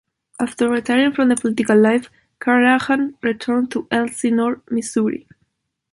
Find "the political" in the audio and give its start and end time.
1.29-1.79